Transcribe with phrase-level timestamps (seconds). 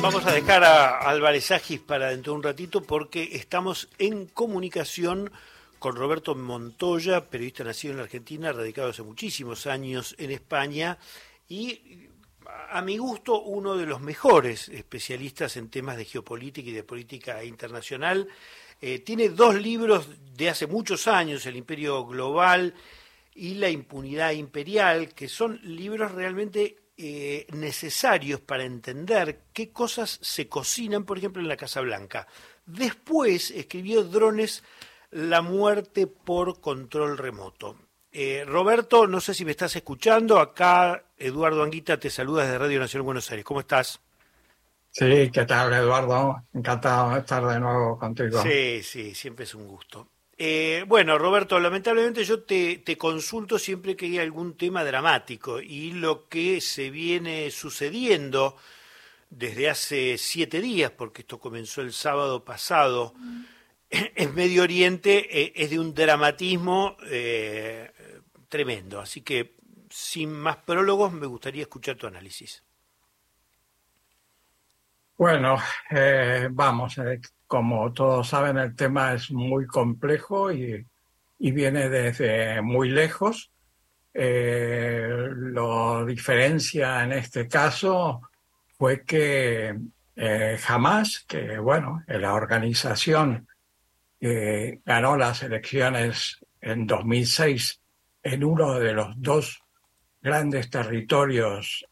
[0.00, 5.30] Vamos a dejar a Álvarez Agis para dentro de un ratito porque estamos en comunicación
[5.80, 10.98] con Roberto Montoya, periodista nacido en la Argentina, radicado hace muchísimos años en España
[11.48, 12.08] y
[12.70, 17.42] a mi gusto uno de los mejores especialistas en temas de geopolítica y de política
[17.42, 18.28] internacional.
[18.80, 22.72] Eh, tiene dos libros de hace muchos años, El Imperio Global
[23.34, 30.48] y La Impunidad Imperial, que son libros realmente eh, necesarios para entender qué cosas se
[30.48, 32.26] cocinan, por ejemplo, en la Casa Blanca.
[32.66, 34.64] Después escribió Drones,
[35.12, 37.76] la muerte por control remoto.
[38.10, 40.40] Eh, Roberto, no sé si me estás escuchando.
[40.40, 43.44] Acá Eduardo Anguita te saluda desde Radio Nacional Buenos Aires.
[43.44, 44.00] ¿Cómo estás?
[44.90, 46.42] Sí, ¿qué tal, Eduardo?
[46.52, 48.42] Encantado de estar de nuevo contigo.
[48.42, 50.08] Sí, sí, siempre es un gusto.
[50.40, 56.28] Eh, bueno, Roberto, lamentablemente yo te, consulto siempre que hay algún tema dramático y lo
[56.28, 58.56] que se viene sucediendo
[59.30, 63.14] desde hace siete días, porque esto comenzó el sábado pasado,
[63.90, 67.90] en Medio Oriente eh, es de un dramatismo eh,
[68.48, 69.00] tremendo.
[69.00, 69.56] Así que,
[69.90, 72.62] sin más prólogos, me gustaría escuchar tu análisis.
[75.18, 75.58] Bueno,
[76.52, 76.96] vamos,
[77.48, 80.86] como todos saben, el tema es muy complejo y,
[81.40, 83.50] viene desde muy lejos.
[84.14, 88.30] Eh, lo diferencia en este caso
[88.78, 89.76] fue que
[90.14, 93.48] eh, jamás, que bueno, la organización
[94.20, 97.80] ganó las elecciones en 2006
[98.22, 99.64] en uno de los dos
[100.22, 101.87] grandes territorios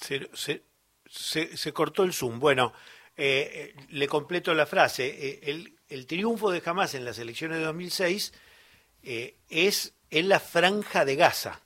[0.00, 2.38] se, cortó el Zoom.
[2.40, 2.72] Bueno,
[3.16, 5.06] eh, eh, le completo la frase.
[5.08, 8.32] Eh, el, triunfo de Hamas en las elecciones de 2006
[9.48, 11.60] es en la franja de Gaza.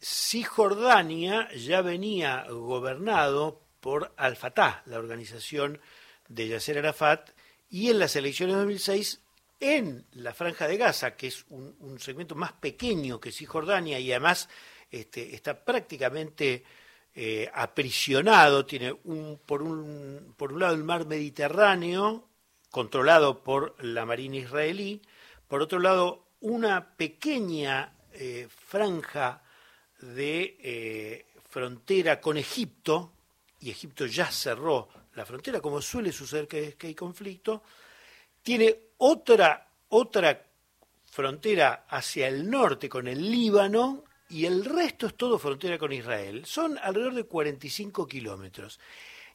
[0.00, 5.80] Cisjordania ya venía gobernado por Al-Fatah, la organización
[6.28, 7.30] de Yasser Arafat,
[7.68, 9.20] y en las elecciones de 2006
[9.62, 14.48] en la franja de Gaza, que es un, segmento más pequeño que Cisjordania y además
[14.92, 16.62] este, está prácticamente
[17.14, 22.28] eh, aprisionado, tiene un por, un, por un lado el mar Mediterráneo,
[22.70, 25.00] controlado por la Marina israelí,
[25.48, 29.42] por otro lado una pequeña eh, franja
[29.98, 33.12] de eh, frontera con Egipto,
[33.60, 37.62] y Egipto ya cerró la frontera, como suele suceder que, que hay conflicto,
[38.42, 40.44] tiene otra, otra
[41.06, 46.44] frontera hacia el norte con el Líbano y el resto es todo frontera con Israel.
[46.46, 48.80] Son alrededor de 45 kilómetros.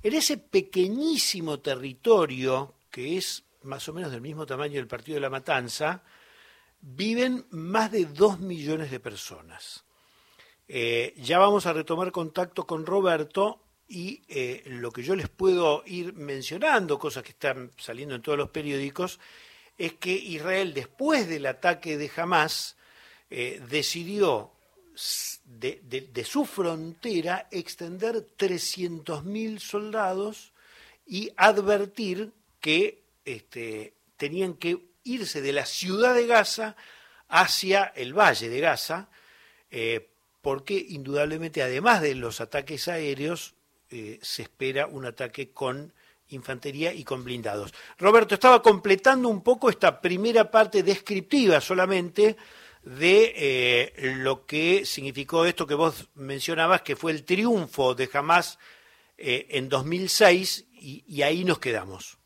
[0.01, 5.21] En ese pequeñísimo territorio, que es más o menos del mismo tamaño del Partido de
[5.21, 6.03] la Matanza,
[6.81, 9.83] viven más de dos millones de personas.
[10.67, 15.83] Eh, ya vamos a retomar contacto con Roberto y eh, lo que yo les puedo
[15.85, 19.19] ir mencionando, cosas que están saliendo en todos los periódicos,
[19.77, 22.77] es que Israel, después del ataque de Hamas,
[23.29, 24.56] eh, decidió
[25.45, 30.53] de, su frontera extender 300.000 soldados
[31.05, 36.75] y advertir que este, tenían que irse de la ciudad de Gaza
[37.29, 39.09] hacia el valle de Gaza,
[39.69, 40.09] eh,
[40.41, 43.53] porque indudablemente, además de los ataques aéreos,
[43.89, 45.93] eh, se espera un ataque con
[46.29, 47.73] infantería y con blindados.
[47.97, 52.35] Roberto, estaba completando un poco esta primera parte descriptiva solamente
[52.87, 58.57] de eh, lo que significó esto que vos mencionabas, que fue el triunfo de Hamas
[59.17, 62.17] eh, en 2006, y, ahí nos quedamos.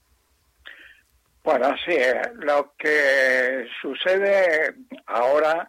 [1.44, 4.76] Bueno, sí, eh, lo que sucede
[5.08, 5.68] ahora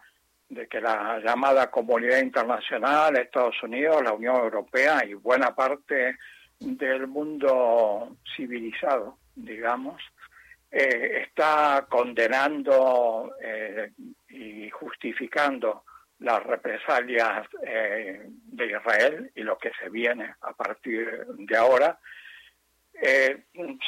[0.50, 6.18] de que la llamada comunidad internacional, Estados Unidos, la Unión Europea y buena parte
[6.58, 10.02] del mundo civilizado, digamos,
[10.70, 13.30] está condenando
[14.32, 15.84] y justificando
[16.20, 21.98] las represalias eh, de Israel y lo que se viene a partir de ahora,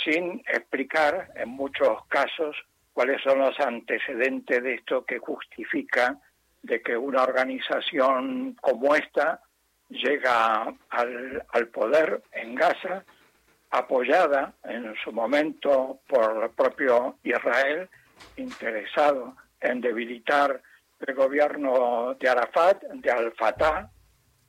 [0.03, 2.57] sin explicar en muchos casos
[2.93, 6.19] cuáles son los antecedentes de esto que justifica
[6.63, 9.41] de que una organización como esta
[9.89, 13.05] llega al, al poder en Gaza
[13.71, 17.89] apoyada en su momento por el propio Israel,
[18.37, 20.61] interesado en debilitar
[21.01, 23.91] el gobierno de Arafat, de Al-Fatah,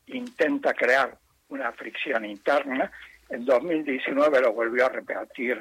[0.07, 1.17] intenta crear
[1.49, 2.91] una fricción interna.
[3.29, 5.59] En 2019 lo volvió a repetir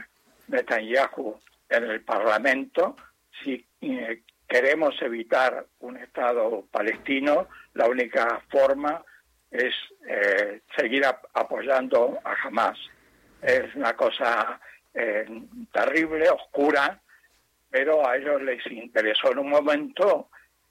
[0.49, 2.97] Netanyahu en el Parlamento.
[3.43, 9.03] Si eh, queremos evitar un Estado palestino, la única forma
[9.51, 9.75] es
[10.07, 12.79] eh, seguir apoyando a Hamas.
[13.41, 14.61] Es una cosa
[14.93, 15.27] eh,
[15.73, 17.01] terrible, oscura,
[17.75, 20.29] pero a ellos les interesó en un momento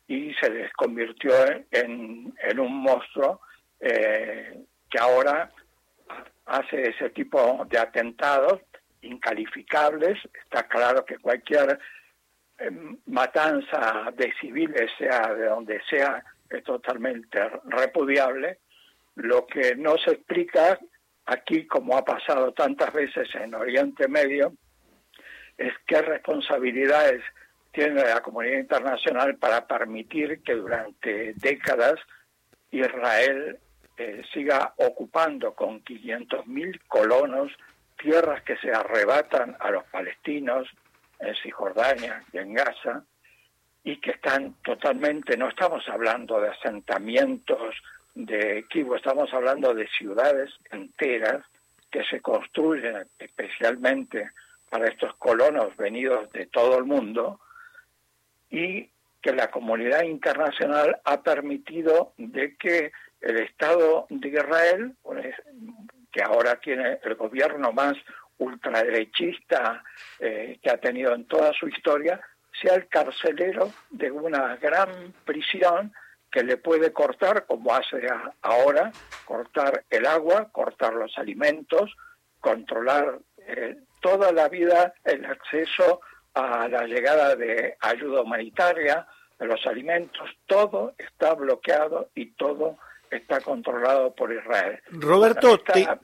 [0.08, 1.34] y se les convirtió
[1.70, 3.42] en, un monstruo
[3.82, 5.52] eh, que ahora
[6.46, 8.62] hace ese tipo de atentados
[9.02, 10.18] incalificables.
[10.46, 11.78] Está claro que cualquier
[12.58, 18.60] em, matanza de civiles, sea de donde sea, es totalmente repudiable.
[19.16, 20.80] Lo que no se explica
[21.26, 24.54] aquí, como ha pasado tantas veces en Oriente Medio,
[25.58, 27.24] es qué responsabilidades
[27.72, 32.00] tiene la comunidad internacional para permitir que durante décadas
[32.72, 33.58] Israel
[33.98, 37.52] eh, siga ocupando con 500.000 colonos
[37.98, 40.68] tierras que se arrebatan a los palestinos
[41.20, 43.04] en Cisjordania y en Gaza
[43.84, 47.76] y que están totalmente, no estamos hablando de asentamientos
[48.16, 51.44] de equipo, estamos hablando de ciudades enteras
[51.92, 54.32] que se construyen especialmente
[54.74, 57.40] para estos colonos venidos de todo el mundo
[58.50, 58.90] y
[59.22, 62.92] que la comunidad internacional ha permitido de que
[63.22, 65.36] el Estado de Israel, pues,
[66.12, 67.94] que ahora tiene el gobierno más
[68.40, 69.84] ultraderechista
[70.18, 72.20] eh, que ha tenido en toda su historia,
[72.60, 75.94] sea el carcelero de una gran prisión
[76.32, 78.08] que le puede cortar, como hace
[78.42, 78.92] ahora,
[79.26, 81.96] cortar el agua, cortar los alimentos,
[82.40, 86.02] controlar eh, toda la vida, el acceso
[86.34, 89.08] a la llegada de ayuda humanitaria,
[89.40, 92.78] de los alimentos, todo está bloqueado y todo
[93.10, 94.80] está controlado por Israel.
[94.92, 95.60] Roberto,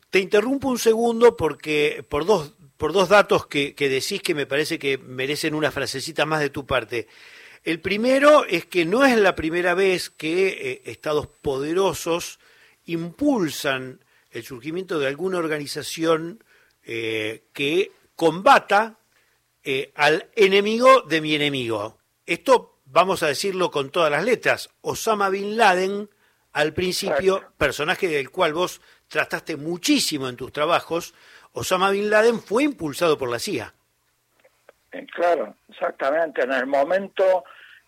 [0.09, 4.45] te, interrumpo un segundo porque por dos, por dos datos que, que decís que me
[4.45, 7.07] parece que merecen una frasecita más de tu parte.
[7.63, 12.39] El primero es que no es la primera vez que eh, estados poderosos
[12.85, 13.99] impulsan
[14.31, 16.43] el surgimiento de alguna organización
[16.91, 18.95] eh, que combata
[19.63, 22.00] eh, al enemigo de mi enemigo.
[22.25, 24.71] Esto vamos a decirlo con todas las letras.
[24.81, 26.09] Osama Bin Laden
[26.51, 31.13] al principio, personaje del cual vos trataste muchísimo en tus trabajos,
[31.51, 33.71] Osama Bin Laden fue impulsado por la CIA.
[34.92, 36.42] Eh, claro, exactamente.
[36.42, 37.44] En el momento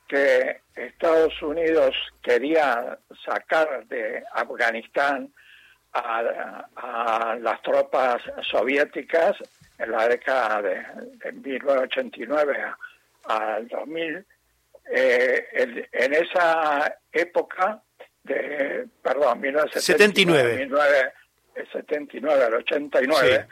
[0.07, 5.33] que Estados Unidos quería sacar de Afganistán
[5.93, 9.35] a, las tropas soviéticas
[9.77, 12.57] en la década de, 1989
[13.25, 14.25] al 2000,
[14.93, 17.81] eh, en esa época
[18.23, 23.47] de, perdón, 1979, 1979 al 89,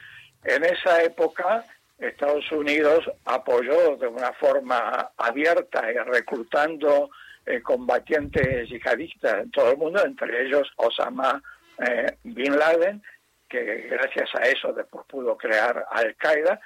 [0.46, 1.66] en esa época
[2.00, 7.10] Estados Unidos apoyó de una forma abierta y reclutando
[7.46, 11.42] eh, combatientes yihadistas en todo el mundo, entre ellos Osama
[11.88, 13.02] eh, Bin Laden,
[13.48, 16.60] que gracias a eso después pudo crear Al Qaeda,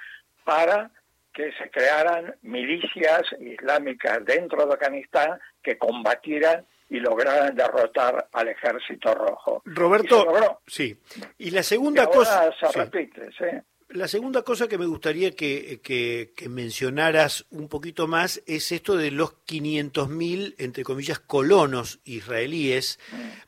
[0.44, 0.90] para
[1.32, 9.12] que se crearan milicias islámicas dentro de Afganistán que combatieran y lograran derrotar al ejército
[9.14, 9.62] rojo.
[9.64, 10.96] Roberto, sí.
[11.38, 12.52] Y la segunda cosa...
[12.52, 13.46] Se repite, ¿sí?
[13.94, 19.36] La segunda cosa que me gustaría que, mencionaras un poquito más es esto de los
[19.46, 22.98] 500.000, entre comillas, colonos israelíes,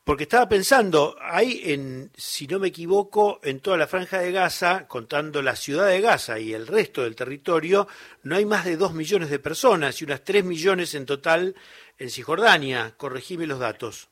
[0.04, 4.86] porque estaba pensando, hay, en, si no me equivoco, en toda la franja de Gaza,
[4.86, 7.88] contando la ciudad de Gaza y el resto del territorio,
[8.22, 11.56] no hay más de 2 millones de personas y unas 3 millones en total
[11.98, 12.94] en Cisjordania.
[12.96, 14.08] Corregime los datos.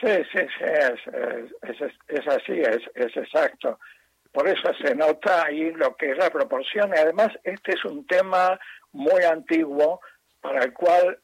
[0.00, 3.80] Sí, sí, sí, es, es, es así, es, es exacto.
[4.32, 6.90] Por eso se nota ahí lo que es la proporción.
[6.94, 8.58] Y además, este es un tema
[8.92, 10.00] muy antiguo
[10.40, 11.18] para el cual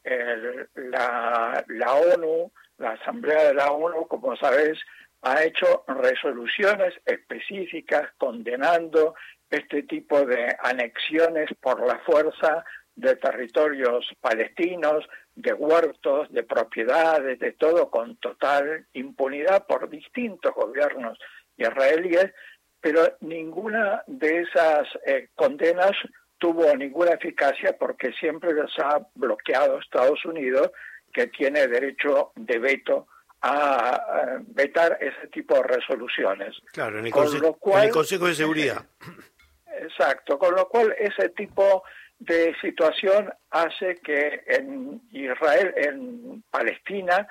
[0.74, 4.78] la, la ONU, la Asamblea de la ONU, como sabes,
[5.22, 9.14] ha hecho resoluciones específicas condenando
[9.50, 17.52] este tipo de anexiones por la fuerza de territorios palestinos, de huertos, de propiedades, de
[17.52, 21.18] todo con total impunidad por distintos gobiernos
[21.56, 22.32] israelíes
[22.80, 25.92] pero ninguna de esas eh, condenas
[26.38, 30.70] tuvo ninguna eficacia porque siempre las ha bloqueado Estados Unidos,
[31.12, 33.08] que tiene derecho de veto
[33.42, 36.56] a, vetar ese tipo de resoluciones.
[36.72, 38.84] Claro, en el, en el Consejo de Seguridad.
[39.80, 41.82] Exacto, con lo cual ese tipo
[42.18, 47.28] de situación hace que en Israel, en Palestina,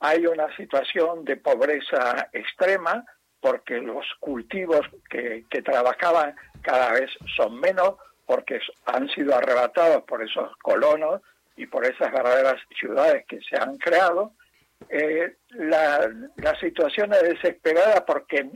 [0.00, 3.04] hay una situación de pobreza extrema,
[3.40, 7.94] porque los cultivos que, trabajaban cada vez son menos,
[8.26, 11.20] porque han sido arrebatados por esos colonos
[11.56, 14.32] y por esas verdaderas ciudades que se han creado,
[14.88, 18.50] eh, la, la situación es desesperada porque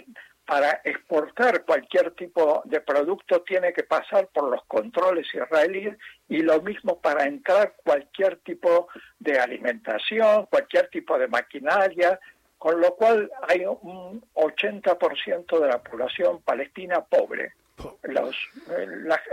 [0.47, 5.97] para exportar cualquier tipo de producto tiene que pasar por los controles israelíes
[6.29, 8.89] y lo mismo para entrar cualquier tipo
[9.19, 12.21] de alimentación, cualquier tipo de maquinaria,
[12.65, 17.53] con lo cual hay un 80% de la población palestina pobre.
[18.05, 18.35] Los,
[18.71, 18.87] eh,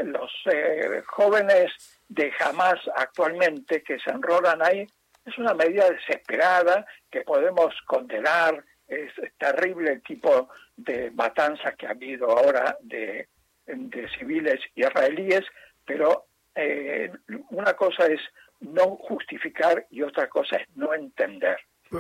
[0.04, 1.72] los eh, jóvenes
[2.10, 4.86] de Hamas actualmente que se enrolan ahí
[5.26, 11.92] es una medida desesperada que podemos condenar, es terrible el tipo de matanza que ha
[11.92, 13.30] habido ahora de,
[14.20, 15.46] civiles israelíes,
[15.86, 17.10] pero eh,
[17.52, 18.20] una cosa es
[18.60, 21.60] no justificar y otra cosa es no entender.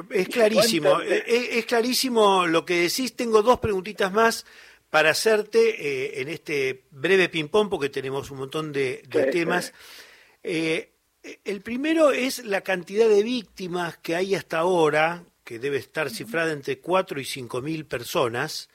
[0.09, 3.15] Es clarísimo, es, clarísimo lo que decís.
[3.15, 4.45] Tengo dos preguntitas más
[4.89, 9.73] para hacerte eh, en este breve ping-pong, porque tenemos un montón de, temas.
[10.43, 10.91] Eh,
[11.43, 16.51] el primero es la cantidad de víctimas que hay hasta ahora, que debe estar cifrada
[16.51, 18.69] entre 4 y 5 mil personas.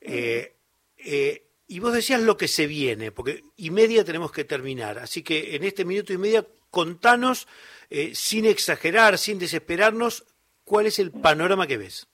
[0.00, 0.54] Eh,
[0.98, 4.98] eh, y vos decías lo que se viene, porque y media tenemos que terminar.
[4.98, 7.48] Así que en este minuto y media, contanos,
[7.90, 10.24] eh, sin exagerar, sin desesperarnos,
[10.64, 12.06] cuál es el panorama que ves.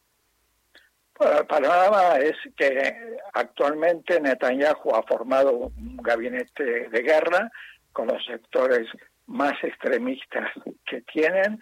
[1.21, 2.95] el panorama es que
[3.35, 7.50] actualmente Netanyahu ha formado un gabinete de guerra
[7.92, 8.88] con los sectores
[9.26, 10.50] más extremistas
[10.87, 11.61] que tienen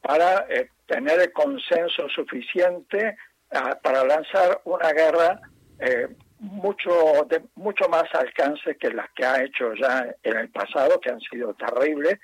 [0.00, 3.16] para eh, tener el consenso suficiente
[3.52, 5.40] ah, para lanzar una guerra
[5.78, 11.00] eh, mucho de mucho más alcance que las que ha hecho ya en el pasado,
[11.00, 12.18] que han sido terribles,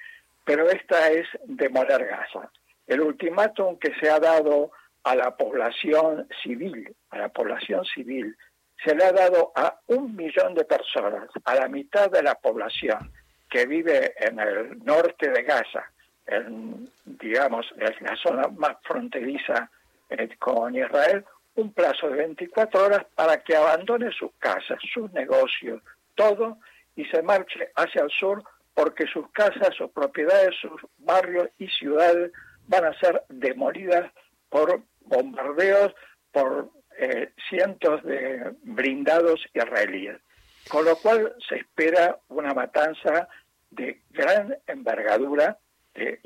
[0.45, 2.51] pero esta es demoler Gaza.
[2.89, 4.73] El ultimátum que se ha dado
[5.05, 8.37] a la población civil, a la población civil,
[8.85, 13.13] se le ha dado a un millón de personas, a la mitad de la población
[13.51, 15.91] que vive en el norte de Gaza,
[16.27, 19.71] en, digamos, en la zona más fronteriza
[20.11, 21.25] eh, con Israel,
[21.57, 25.83] un plazo de 24 horas para que abandone sus casas, sus negocios,
[26.15, 26.59] todo,
[26.97, 28.43] y se marche hacia el sur
[28.75, 32.33] porque sus casas, sus propiedades, sus barrios y ciudades
[32.69, 34.11] van a ser demolidas
[34.49, 35.93] por bombardeos,
[36.31, 40.19] por eh, cientos de blindados israelíes.
[40.69, 43.29] Con lo cual se espera una matanza
[43.71, 45.59] de gran envergadura,
[45.95, 46.21] de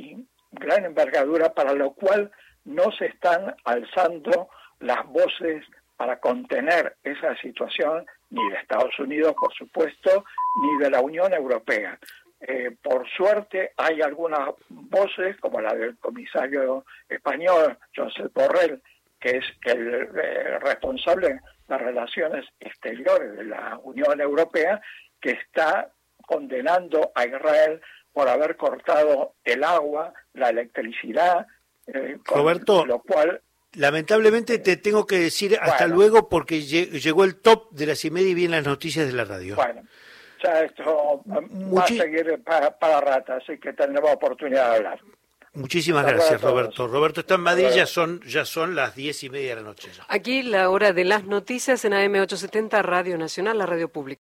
[0.51, 2.31] gran envergadura, para lo cual
[2.65, 4.49] no se están alzando
[4.81, 5.65] las voces
[5.97, 10.25] para contener esa situación ni de Estados Unidos, por supuesto,
[10.63, 11.99] ni de la Unión Europea.
[12.45, 18.83] Eh, por suerte hay algunas voces, como la del comisario español, José Borrell,
[19.21, 24.81] que es el eh, responsable de las relaciones exteriores de la Unión Europea,
[25.21, 25.93] que está
[26.27, 27.81] condenando a Israel
[28.13, 31.47] por haber cortado el agua, la electricidad,
[31.87, 33.41] eh, Roberto, lo cual
[33.75, 38.31] lamentablemente te tengo que decir hasta luego porque llegó el top de las y media
[38.31, 39.57] y vienen las noticias de la radio.
[39.57, 39.83] Bueno,
[40.43, 45.01] ya esto va a seguir para, para rata, así que tendremos oportunidad de hablar.
[45.55, 46.89] Muchísimas gracias, Roberto.
[46.89, 49.91] Roberto está en Madrid, ya son, ya son las diez y media de la noche.
[50.09, 54.03] Aquí la hora de las noticias en AM870, Radio Nacional, la radio pública.